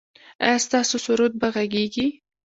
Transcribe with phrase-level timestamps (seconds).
[0.43, 2.07] ایا ستاسو سرود به غږیږي؟